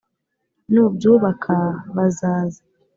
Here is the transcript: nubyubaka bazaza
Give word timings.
nubyubaka 0.71 1.57
bazaza 1.95 2.61